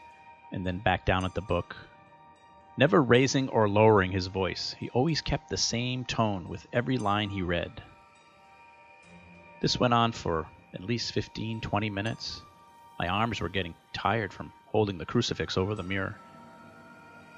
and 0.53 0.67
then 0.67 0.79
back 0.79 1.07
down 1.07 1.25
at 1.25 1.35
the 1.35 1.41
book. 1.41 1.75
Never 2.77 3.03
raising 3.03 3.49
or 3.49 3.69
lowering 3.69 4.13
his 4.13 4.27
voice, 4.27 4.75
he 4.79 4.91
always 4.91 5.21
kept 5.21 5.49
the 5.49 5.57
same 5.57 6.05
tone 6.05 6.49
with 6.49 6.67
every 6.73 6.99
line 6.99 7.31
he 7.31 7.43
read. 7.43 7.83
This 9.61 9.79
went 9.79 9.95
on 9.95 10.13
for 10.13 10.49
at 10.75 10.83
least 10.83 11.13
15, 11.13 11.61
20 11.61 11.91
minutes. 11.91 12.43
My 12.99 13.09
arms 13.09 13.41
were 13.41 13.49
getting 13.49 13.75
tired 13.93 14.33
from 14.33 14.53
holding 14.67 14.99
the 14.99 15.07
crucifix 15.07 15.57
over 15.57 15.75
the 15.75 15.83
mirror. 15.83 16.17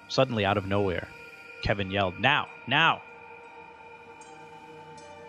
Suddenly, 0.08 0.44
out 0.44 0.56
of 0.56 0.66
nowhere, 0.66 1.08
Kevin 1.62 1.90
yelled, 1.90 2.20
Now! 2.20 2.48
Now! 2.66 3.02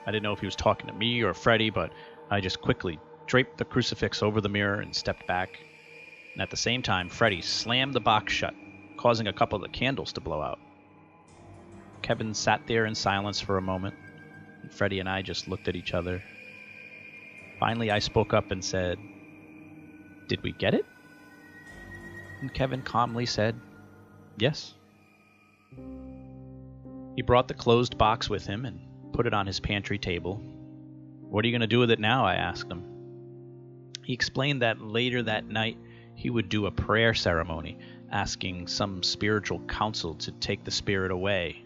I 0.05 0.11
didn't 0.11 0.23
know 0.23 0.33
if 0.33 0.39
he 0.39 0.45
was 0.45 0.55
talking 0.55 0.87
to 0.87 0.93
me 0.93 1.21
or 1.23 1.33
Freddy, 1.33 1.69
but 1.69 1.91
I 2.29 2.41
just 2.41 2.61
quickly 2.61 2.99
draped 3.27 3.57
the 3.57 3.65
crucifix 3.65 4.21
over 4.21 4.41
the 4.41 4.49
mirror 4.49 4.81
and 4.81 4.95
stepped 4.95 5.25
back. 5.25 5.57
And 6.33 6.41
at 6.41 6.49
the 6.49 6.57
same 6.57 6.81
time, 6.81 7.09
Freddy 7.09 7.41
slammed 7.41 7.93
the 7.93 7.99
box 7.99 8.33
shut, 8.33 8.53
causing 8.97 9.27
a 9.27 9.33
couple 9.33 9.55
of 9.55 9.63
the 9.63 9.77
candles 9.77 10.13
to 10.13 10.21
blow 10.21 10.41
out. 10.41 10.59
Kevin 12.01 12.33
sat 12.33 12.67
there 12.67 12.85
in 12.85 12.93
silence 12.93 13.41
for 13.41 13.57
a 13.57 13.61
moment, 13.61 13.95
and 14.61 14.71
Freddy 14.71 14.99
and 14.99 15.09
I 15.09 15.21
just 15.23 15.47
looked 15.47 15.67
at 15.67 15.75
each 15.75 15.93
other. 15.93 16.23
Finally, 17.59 17.89
I 17.89 17.99
spoke 17.99 18.33
up 18.33 18.51
and 18.51 18.63
said, 18.63 18.99
Did 20.27 20.43
we 20.43 20.51
get 20.51 20.73
it? 20.73 20.85
And 22.41 22.53
Kevin 22.53 22.81
calmly 22.81 23.25
said, 23.25 23.59
Yes. 24.37 24.73
He 27.15 27.21
brought 27.21 27.47
the 27.47 27.53
closed 27.53 27.97
box 27.97 28.29
with 28.29 28.45
him 28.45 28.65
and 28.65 28.79
put 29.13 29.27
it 29.27 29.33
on 29.33 29.47
his 29.47 29.59
pantry 29.59 29.97
table. 29.97 30.41
What 31.21 31.43
are 31.43 31.47
you 31.47 31.53
going 31.53 31.61
to 31.61 31.67
do 31.67 31.79
with 31.79 31.91
it 31.91 31.99
now? 31.99 32.25
I 32.25 32.35
asked 32.35 32.69
him. 32.69 32.83
He 34.03 34.13
explained 34.13 34.61
that 34.61 34.81
later 34.81 35.23
that 35.23 35.47
night 35.47 35.77
he 36.15 36.29
would 36.29 36.49
do 36.49 36.65
a 36.65 36.71
prayer 36.71 37.13
ceremony 37.13 37.79
asking 38.11 38.67
some 38.67 39.03
spiritual 39.03 39.59
council 39.61 40.15
to 40.15 40.31
take 40.33 40.63
the 40.63 40.71
spirit 40.71 41.11
away. 41.11 41.63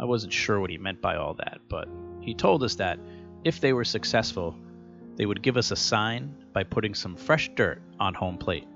I 0.00 0.04
wasn't 0.04 0.32
sure 0.32 0.60
what 0.60 0.70
he 0.70 0.78
meant 0.78 1.00
by 1.00 1.16
all 1.16 1.34
that, 1.34 1.60
but 1.68 1.88
he 2.20 2.34
told 2.34 2.62
us 2.62 2.76
that 2.76 2.98
if 3.44 3.60
they 3.60 3.72
were 3.72 3.84
successful, 3.84 4.56
they 5.16 5.26
would 5.26 5.42
give 5.42 5.56
us 5.56 5.70
a 5.70 5.76
sign 5.76 6.34
by 6.52 6.64
putting 6.64 6.94
some 6.94 7.16
fresh 7.16 7.50
dirt 7.54 7.80
on 7.98 8.14
home 8.14 8.38
plate. 8.38 8.66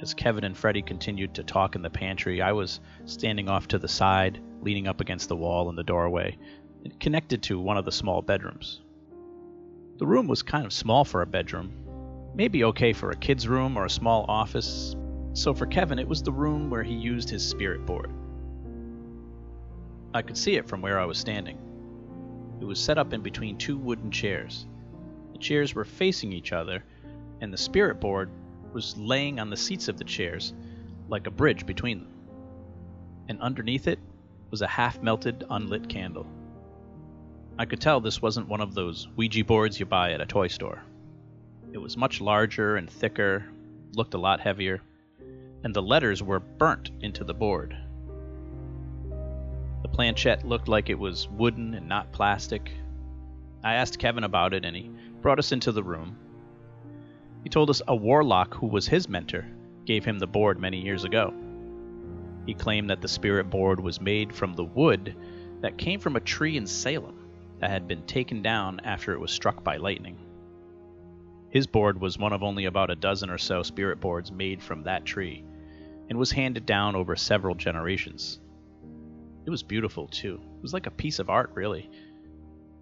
As 0.00 0.14
Kevin 0.14 0.44
and 0.44 0.56
Freddy 0.56 0.82
continued 0.82 1.34
to 1.34 1.44
talk 1.44 1.74
in 1.74 1.82
the 1.82 1.90
pantry, 1.90 2.42
I 2.42 2.52
was 2.52 2.80
standing 3.06 3.48
off 3.48 3.68
to 3.68 3.78
the 3.78 3.88
side, 3.88 4.40
leaning 4.60 4.86
up 4.86 5.00
against 5.00 5.28
the 5.28 5.36
wall 5.36 5.70
in 5.70 5.76
the 5.76 5.82
doorway, 5.82 6.36
connected 7.00 7.42
to 7.44 7.58
one 7.58 7.76
of 7.76 7.84
the 7.84 7.92
small 7.92 8.20
bedrooms. 8.20 8.80
The 9.96 10.06
room 10.06 10.26
was 10.26 10.42
kind 10.42 10.66
of 10.66 10.72
small 10.72 11.04
for 11.04 11.22
a 11.22 11.26
bedroom, 11.26 11.72
maybe 12.34 12.64
okay 12.64 12.92
for 12.92 13.10
a 13.10 13.16
kid's 13.16 13.46
room 13.46 13.76
or 13.76 13.84
a 13.84 13.90
small 13.90 14.26
office, 14.28 14.96
so 15.32 15.54
for 15.54 15.66
Kevin 15.66 15.98
it 15.98 16.08
was 16.08 16.22
the 16.22 16.32
room 16.32 16.68
where 16.68 16.82
he 16.82 16.94
used 16.94 17.30
his 17.30 17.48
spirit 17.48 17.86
board. 17.86 18.10
I 20.12 20.22
could 20.22 20.36
see 20.36 20.56
it 20.56 20.68
from 20.68 20.82
where 20.82 21.00
I 21.00 21.06
was 21.06 21.18
standing. 21.18 21.58
It 22.60 22.64
was 22.64 22.78
set 22.78 22.98
up 22.98 23.12
in 23.12 23.20
between 23.20 23.56
two 23.56 23.76
wooden 23.76 24.10
chairs. 24.10 24.66
The 25.34 25.40
chairs 25.40 25.74
were 25.74 25.84
facing 25.84 26.32
each 26.32 26.52
other, 26.52 26.84
and 27.40 27.52
the 27.52 27.58
spirit 27.58 28.00
board 28.00 28.30
was 28.72 28.96
laying 28.96 29.40
on 29.40 29.50
the 29.50 29.56
seats 29.56 29.88
of 29.88 29.98
the 29.98 30.04
chairs 30.04 30.54
like 31.08 31.26
a 31.26 31.32
bridge 31.32 31.66
between 31.66 31.98
them. 31.98 32.12
And 33.28 33.40
underneath 33.40 33.88
it 33.88 33.98
was 34.50 34.62
a 34.62 34.68
half 34.68 35.02
melted, 35.02 35.44
unlit 35.50 35.88
candle. 35.88 36.26
I 37.58 37.64
could 37.64 37.80
tell 37.80 38.00
this 38.00 38.22
wasn't 38.22 38.48
one 38.48 38.60
of 38.60 38.74
those 38.74 39.08
Ouija 39.16 39.44
boards 39.44 39.78
you 39.80 39.86
buy 39.86 40.12
at 40.12 40.20
a 40.20 40.26
toy 40.26 40.46
store. 40.46 40.82
It 41.72 41.78
was 41.78 41.96
much 41.96 42.20
larger 42.20 42.76
and 42.76 42.88
thicker, 42.88 43.44
looked 43.96 44.14
a 44.14 44.18
lot 44.18 44.38
heavier, 44.40 44.82
and 45.64 45.74
the 45.74 45.82
letters 45.82 46.22
were 46.22 46.38
burnt 46.38 46.92
into 47.00 47.24
the 47.24 47.34
board. 47.34 47.76
The 49.82 49.88
planchette 49.88 50.46
looked 50.46 50.68
like 50.68 50.90
it 50.90 50.98
was 50.98 51.28
wooden 51.28 51.74
and 51.74 51.88
not 51.88 52.12
plastic. 52.12 52.70
I 53.64 53.74
asked 53.74 53.98
Kevin 53.98 54.24
about 54.24 54.54
it, 54.54 54.64
and 54.64 54.76
he 54.76 54.90
brought 55.24 55.38
us 55.38 55.52
into 55.52 55.72
the 55.72 55.82
room. 55.82 56.18
He 57.44 57.48
told 57.48 57.70
us 57.70 57.80
a 57.88 57.96
warlock 57.96 58.52
who 58.52 58.66
was 58.66 58.86
his 58.86 59.08
mentor 59.08 59.46
gave 59.86 60.04
him 60.04 60.18
the 60.18 60.26
board 60.26 60.60
many 60.60 60.82
years 60.82 61.04
ago. 61.04 61.32
He 62.44 62.52
claimed 62.52 62.90
that 62.90 63.00
the 63.00 63.08
spirit 63.08 63.48
board 63.48 63.80
was 63.80 64.02
made 64.02 64.34
from 64.34 64.52
the 64.52 64.64
wood 64.64 65.16
that 65.62 65.78
came 65.78 65.98
from 65.98 66.16
a 66.16 66.20
tree 66.20 66.58
in 66.58 66.66
Salem 66.66 67.16
that 67.58 67.70
had 67.70 67.88
been 67.88 68.04
taken 68.04 68.42
down 68.42 68.80
after 68.84 69.14
it 69.14 69.18
was 69.18 69.30
struck 69.30 69.64
by 69.64 69.78
lightning. 69.78 70.18
His 71.48 71.66
board 71.66 71.98
was 71.98 72.18
one 72.18 72.34
of 72.34 72.42
only 72.42 72.66
about 72.66 72.90
a 72.90 72.94
dozen 72.94 73.30
or 73.30 73.38
so 73.38 73.62
spirit 73.62 74.00
boards 74.00 74.30
made 74.30 74.62
from 74.62 74.82
that 74.82 75.06
tree, 75.06 75.42
and 76.10 76.18
was 76.18 76.32
handed 76.32 76.66
down 76.66 76.94
over 76.94 77.16
several 77.16 77.54
generations. 77.54 78.40
It 79.46 79.50
was 79.50 79.62
beautiful, 79.62 80.06
too. 80.06 80.38
It 80.56 80.62
was 80.62 80.74
like 80.74 80.86
a 80.86 80.90
piece 80.90 81.18
of 81.18 81.30
art, 81.30 81.52
really. 81.54 81.88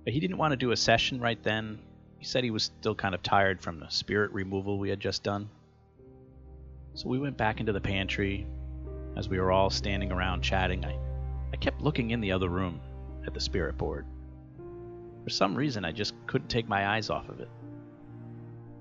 But 0.02 0.12
he 0.12 0.18
didn't 0.18 0.38
want 0.38 0.50
to 0.50 0.56
do 0.56 0.72
a 0.72 0.76
session 0.76 1.20
right 1.20 1.40
then. 1.44 1.78
He 2.22 2.28
said 2.28 2.44
he 2.44 2.52
was 2.52 2.62
still 2.62 2.94
kind 2.94 3.16
of 3.16 3.22
tired 3.24 3.60
from 3.60 3.80
the 3.80 3.88
spirit 3.88 4.30
removal 4.30 4.78
we 4.78 4.88
had 4.90 5.00
just 5.00 5.24
done. 5.24 5.50
So 6.94 7.08
we 7.08 7.18
went 7.18 7.36
back 7.36 7.58
into 7.58 7.72
the 7.72 7.80
pantry. 7.80 8.46
As 9.16 9.28
we 9.28 9.40
were 9.40 9.50
all 9.50 9.70
standing 9.70 10.12
around 10.12 10.42
chatting, 10.42 10.84
I, 10.84 10.96
I 11.52 11.56
kept 11.56 11.80
looking 11.80 12.12
in 12.12 12.20
the 12.20 12.30
other 12.30 12.48
room 12.48 12.80
at 13.26 13.34
the 13.34 13.40
spirit 13.40 13.76
board. 13.76 14.06
For 15.24 15.30
some 15.30 15.56
reason, 15.56 15.84
I 15.84 15.90
just 15.90 16.14
couldn't 16.28 16.46
take 16.46 16.68
my 16.68 16.94
eyes 16.94 17.10
off 17.10 17.28
of 17.28 17.40
it. 17.40 17.48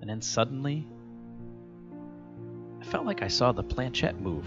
And 0.01 0.07
then 0.07 0.21
suddenly, 0.21 0.85
I 2.79 2.83
felt 2.83 3.07
like 3.07 3.23
I 3.23 3.27
saw 3.27 3.51
the 3.51 3.63
planchette 3.63 4.21
move 4.21 4.45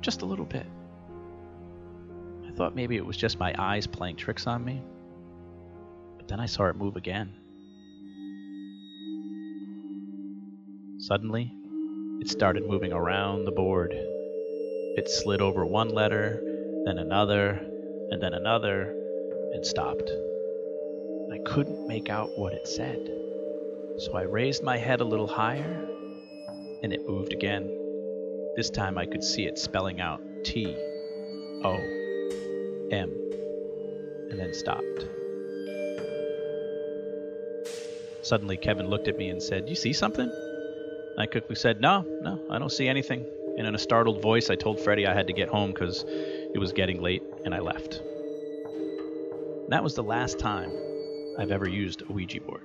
just 0.00 0.22
a 0.22 0.26
little 0.26 0.46
bit. 0.46 0.66
I 2.46 2.52
thought 2.52 2.76
maybe 2.76 2.98
it 2.98 3.04
was 3.04 3.16
just 3.16 3.40
my 3.40 3.52
eyes 3.58 3.88
playing 3.88 4.14
tricks 4.14 4.46
on 4.46 4.64
me. 4.64 4.80
But 6.16 6.28
then 6.28 6.38
I 6.38 6.46
saw 6.46 6.66
it 6.66 6.76
move 6.76 6.94
again. 6.94 7.34
Suddenly, 11.08 11.50
it 12.20 12.28
started 12.28 12.66
moving 12.66 12.92
around 12.92 13.46
the 13.46 13.50
board. 13.50 13.94
It 13.94 15.08
slid 15.08 15.40
over 15.40 15.64
one 15.64 15.88
letter, 15.88 16.38
then 16.84 16.98
another, 16.98 17.58
and 18.10 18.22
then 18.22 18.34
another, 18.34 18.94
and 19.54 19.64
stopped. 19.64 20.10
I 21.32 21.38
couldn't 21.46 21.88
make 21.88 22.10
out 22.10 22.36
what 22.36 22.52
it 22.52 22.68
said. 22.68 22.98
So 23.96 24.18
I 24.18 24.24
raised 24.24 24.62
my 24.62 24.76
head 24.76 25.00
a 25.00 25.04
little 25.04 25.26
higher, 25.26 25.82
and 26.82 26.92
it 26.92 27.08
moved 27.08 27.32
again. 27.32 27.72
This 28.54 28.68
time 28.68 28.98
I 28.98 29.06
could 29.06 29.24
see 29.24 29.46
it 29.46 29.58
spelling 29.58 30.02
out 30.02 30.20
T 30.44 30.76
O 31.64 31.74
M, 32.92 33.10
and 34.28 34.38
then 34.38 34.52
stopped. 34.52 35.06
Suddenly, 38.20 38.58
Kevin 38.58 38.90
looked 38.90 39.08
at 39.08 39.16
me 39.16 39.30
and 39.30 39.42
said, 39.42 39.70
You 39.70 39.74
see 39.74 39.94
something? 39.94 40.30
I 41.18 41.26
quickly 41.26 41.56
said, 41.56 41.80
No, 41.80 42.02
no, 42.22 42.40
I 42.48 42.60
don't 42.60 42.70
see 42.70 42.86
anything. 42.86 43.26
And 43.58 43.66
in 43.66 43.74
a 43.74 43.78
startled 43.78 44.22
voice, 44.22 44.50
I 44.50 44.54
told 44.54 44.78
Freddie 44.78 45.06
I 45.06 45.12
had 45.12 45.26
to 45.26 45.32
get 45.32 45.48
home 45.48 45.72
because 45.72 46.04
it 46.06 46.58
was 46.58 46.72
getting 46.72 47.02
late, 47.02 47.24
and 47.44 47.52
I 47.52 47.58
left. 47.58 48.00
That 49.68 49.82
was 49.82 49.96
the 49.96 50.04
last 50.04 50.38
time 50.38 50.70
I've 51.36 51.50
ever 51.50 51.68
used 51.68 52.02
a 52.02 52.12
Ouija 52.12 52.40
board. 52.40 52.62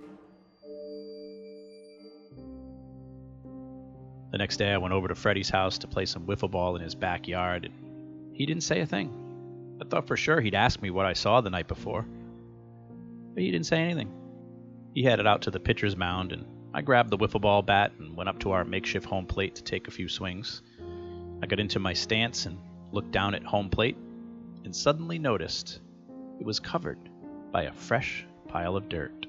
The 4.32 4.38
next 4.38 4.58
day, 4.58 4.72
I 4.72 4.78
went 4.78 4.94
over 4.94 5.08
to 5.08 5.16
Freddie's 5.16 5.50
house 5.50 5.80
to 5.80 5.88
play 5.88 6.06
some 6.06 6.28
wiffle 6.28 6.50
ball 6.50 6.76
in 6.76 6.82
his 6.84 6.94
backyard, 6.94 7.66
and 7.66 8.36
he 8.36 8.46
didn't 8.46 8.64
say 8.64 8.82
a 8.82 8.86
thing. 8.86 9.80
I 9.82 9.86
thought 9.86 10.08
for 10.08 10.16
sure 10.16 10.42
he'd 10.42 10.56
ask 10.56 10.80
me 10.80 10.92
what 10.92 11.08
I 11.08 11.14
saw 11.14 11.42
the 11.42 11.50
night 11.50 11.68
before, 11.68 12.06
but 13.34 13.42
he 13.42 13.50
didn't 13.50 13.66
say 13.66 13.78
anything. 13.78 14.12
He 14.94 15.04
headed 15.04 15.26
out 15.26 15.42
to 15.44 15.52
the 15.52 15.60
pitcher's 15.60 15.98
mound, 15.98 16.32
and 16.32 16.46
I 16.76 16.82
grabbed 16.82 17.12
the 17.12 17.18
wiffle 17.18 17.40
ball 17.40 17.62
bat 17.62 17.92
and 18.00 18.18
went 18.18 18.30
up 18.30 18.40
to 18.40 18.52
our 18.52 18.66
makeshift 18.66 19.06
home 19.06 19.28
plate 19.28 19.54
to 19.56 19.64
take 19.64 19.88
a 19.88 19.92
few 19.92 20.10
swings. 20.10 20.64
I 21.44 21.46
got 21.46 21.60
into 21.60 21.80
my 21.80 21.94
stance 21.94 22.48
and 22.48 22.58
looked 22.92 23.12
down 23.12 23.36
at 23.36 23.44
home 23.44 23.70
plate, 23.70 23.96
and 24.66 24.76
suddenly 24.76 25.20
noticed 25.20 25.82
it 26.40 26.46
was 26.46 26.60
covered 26.60 26.98
by 27.52 27.64
a 27.64 27.74
fresh 27.74 28.26
pile 28.48 28.76
of 28.76 28.90
dirt. 28.90 29.28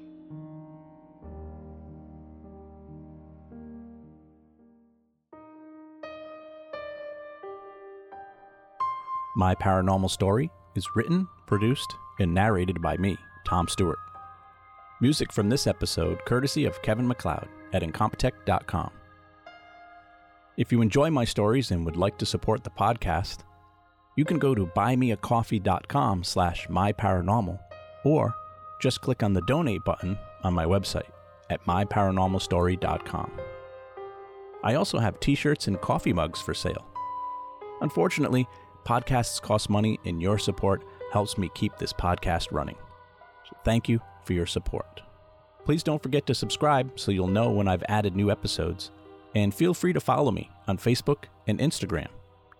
My 9.36 9.54
Paranormal 9.54 10.10
Story 10.10 10.50
is 10.76 10.86
written, 10.94 11.28
produced, 11.46 11.94
and 12.18 12.32
narrated 12.32 12.80
by 12.80 12.96
me, 12.96 13.18
Tom 13.44 13.68
Stewart. 13.68 13.98
Music 15.00 15.32
from 15.32 15.48
this 15.48 15.66
episode 15.66 16.24
courtesy 16.24 16.66
of 16.66 16.80
Kevin 16.82 17.06
MacLeod 17.06 17.48
at 17.72 17.82
Incompetech.com. 17.82 18.90
If 20.56 20.70
you 20.70 20.82
enjoy 20.82 21.10
my 21.10 21.24
stories 21.24 21.72
and 21.72 21.84
would 21.84 21.96
like 21.96 22.16
to 22.18 22.26
support 22.26 22.62
the 22.62 22.70
podcast, 22.70 23.38
you 24.16 24.24
can 24.24 24.38
go 24.38 24.54
to 24.54 24.66
buymeacoffee.com 24.66 26.22
slash 26.22 26.68
myparanormal 26.68 27.58
or 28.04 28.32
just 28.80 29.00
click 29.00 29.24
on 29.24 29.32
the 29.32 29.42
donate 29.48 29.84
button 29.84 30.16
on 30.44 30.54
my 30.54 30.64
website 30.64 31.10
at 31.50 31.64
myparanormalstory.com. 31.66 33.32
I 34.62 34.74
also 34.74 34.98
have 34.98 35.18
t-shirts 35.18 35.66
and 35.66 35.80
coffee 35.80 36.12
mugs 36.12 36.40
for 36.40 36.54
sale. 36.54 36.86
Unfortunately, 37.80 38.46
podcasts 38.86 39.42
cost 39.42 39.68
money 39.68 39.98
and 40.04 40.22
your 40.22 40.38
support 40.38 40.84
helps 41.10 41.36
me 41.36 41.50
keep 41.56 41.76
this 41.78 41.92
podcast 41.92 42.52
running. 42.52 42.76
So 43.48 43.56
thank 43.64 43.88
you 43.88 44.00
for 44.24 44.32
your 44.32 44.46
support. 44.46 45.02
Please 45.64 45.82
don't 45.82 46.02
forget 46.02 46.26
to 46.26 46.34
subscribe 46.34 46.98
so 46.98 47.10
you'll 47.10 47.26
know 47.26 47.50
when 47.50 47.68
I've 47.68 47.84
added 47.88 48.14
new 48.14 48.30
episodes. 48.30 48.90
And 49.34 49.54
feel 49.54 49.74
free 49.74 49.92
to 49.92 50.00
follow 50.00 50.30
me 50.30 50.50
on 50.68 50.78
Facebook 50.78 51.24
and 51.46 51.58
Instagram. 51.58 52.08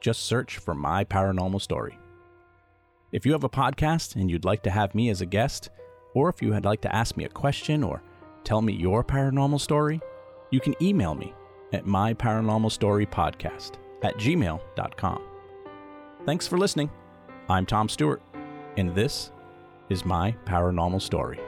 Just 0.01 0.25
search 0.25 0.59
for 0.59 0.75
My 0.75 1.05
Paranormal 1.05 1.61
Story. 1.61 1.99
If 3.13 3.25
you 3.25 3.33
have 3.33 3.45
a 3.45 3.49
podcast 3.49 4.17
and 4.17 4.31
you'd 4.31 4.45
like 4.45 4.63
to 4.65 4.71
have 4.71 4.95
me 4.95 5.09
as 5.11 5.21
a 5.21 5.27
guest, 5.27 5.71
or 6.15 6.29
if 6.29 6.43
you 6.43 6.51
would 6.51 6.65
like 6.65 6.81
to 6.81 6.95
ask 6.95 7.17
me 7.17 7.25
a 7.25 7.29
question 7.29 7.85
or 7.85 8.03
tell 8.43 8.61
me 8.61 8.73
your 8.73 9.05
paranormal 9.05 9.61
story, 9.61 10.01
you 10.51 10.61
can 10.61 10.75
email 10.83 11.15
me 11.15 11.33
at 11.73 11.85
myparanormalstorypodcast 11.85 13.73
at 14.03 14.17
gmail.com. 14.17 15.23
Thanks 16.27 16.47
for 16.49 16.59
listening. 16.59 16.91
I'm 17.49 17.67
Tom 17.67 17.89
Stewart, 17.89 18.23
and 18.77 18.95
this 18.95 19.31
is 19.91 20.05
my 20.05 20.35
paranormal 20.47 21.03
story. 21.03 21.39